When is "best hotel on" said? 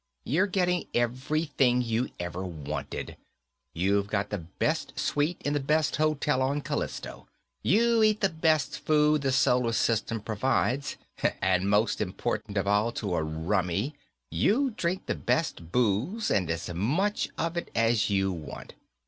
5.59-6.61